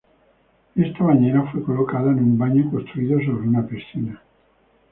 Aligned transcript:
Ésta 0.77 1.03
bañera 1.03 1.43
fue 1.51 1.61
colocada 1.61 2.09
en 2.11 2.17
un 2.23 2.35
baño 2.35 2.71
construido 2.71 3.19
sobre 3.19 3.47
una 3.47 3.67
piscina. 3.67 4.19